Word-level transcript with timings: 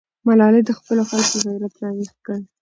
ملالۍ 0.27 0.61
د 0.65 0.69
خپلو 0.77 1.01
خلکو 1.09 1.37
غیرت 1.45 1.73
راویښ 1.81 2.13
کړ. 2.25 2.39